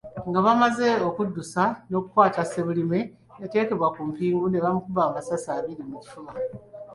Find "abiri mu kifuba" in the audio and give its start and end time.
5.57-6.31